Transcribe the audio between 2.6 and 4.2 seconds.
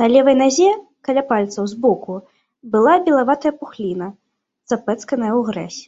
была белаватая пухліна,